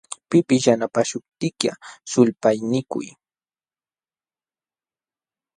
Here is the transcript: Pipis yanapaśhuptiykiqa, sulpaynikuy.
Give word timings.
Pipis 0.29 0.63
yanapaśhuptiykiqa, 0.67 1.71
sulpaynikuy. 2.11 3.07